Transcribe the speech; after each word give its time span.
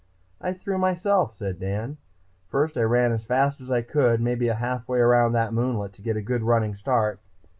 "I 0.41 0.53
threw 0.53 0.79
myself," 0.79 1.31
said 1.35 1.59
Dan. 1.59 1.97
"First 2.47 2.75
I 2.75 2.81
ran 2.81 3.11
as 3.11 3.23
fast 3.23 3.61
as 3.61 3.69
I 3.69 3.83
could, 3.83 4.19
maybe 4.19 4.47
halfway 4.47 4.97
around 4.97 5.33
that 5.33 5.53
moonlet, 5.53 5.93
to 5.93 6.01
get 6.01 6.17
a 6.17 6.23
good 6.23 6.41
running 6.41 6.73
start. 6.73 7.19